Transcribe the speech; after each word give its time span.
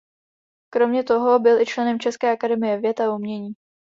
Kromě 0.73 1.03
toho 1.03 1.39
byl 1.39 1.61
i 1.61 1.65
členem 1.65 1.99
České 1.99 2.31
akademie 2.31 2.77
věd 2.79 2.99
a 2.99 3.15
umění. 3.15 3.53